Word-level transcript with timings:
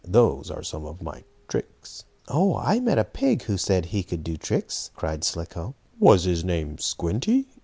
Those 0.03 0.49
are 0.49 0.63
some 0.63 0.83
of 0.85 1.03
my 1.03 1.23
tricks." 1.47 2.05
"Oh, 2.27 2.57
I 2.57 2.79
met 2.79 2.97
a 2.97 3.03
pig 3.03 3.43
who 3.43 3.55
said 3.55 3.85
he 3.85 4.01
could 4.01 4.23
do 4.23 4.35
tricks!" 4.35 4.89
cried 4.95 5.23
Slicko. 5.23 5.75
"Was 5.99 6.23
his 6.23 6.43
name 6.43 6.79
Squinty?" 6.79 7.47